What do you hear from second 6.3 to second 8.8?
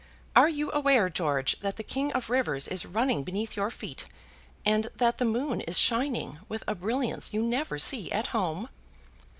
with a brilliance you never see at home?"